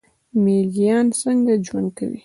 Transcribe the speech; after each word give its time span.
میږیان 0.43 1.05
څنګه 1.21 1.53
ژوند 1.65 1.89
کوي؟ 1.97 2.19